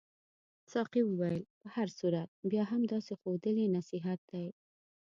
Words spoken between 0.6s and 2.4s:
ساقي وویل په هر صورت